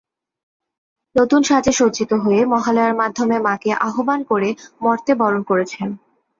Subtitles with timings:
[1.15, 4.49] নতুন সাজে সজ্জিত হয়ে মহালয়ার মাধ্যমে মাকে আহ্বান করে
[4.81, 5.87] মর্ত্যে বরণ করেছেন।